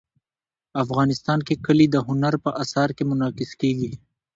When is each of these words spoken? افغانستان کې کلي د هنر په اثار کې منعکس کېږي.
افغانستان 0.83 1.39
کې 1.47 1.55
کلي 1.65 1.85
د 1.91 1.95
هنر 2.07 2.33
په 2.43 2.49
اثار 2.63 2.89
کې 2.97 3.03
منعکس 3.09 3.51
کېږي. 3.61 3.91